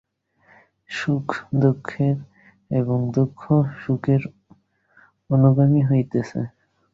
সুখ 0.89 1.27
দুঃখের 1.61 2.17
এবং 2.71 2.97
দুঃখ 3.15 3.41
সুখের 3.81 4.21
অনুগামী 5.29 5.81
হইতেছে। 5.89 6.41